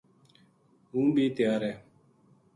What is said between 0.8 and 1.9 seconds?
ہوں بی تیار ہے‘‘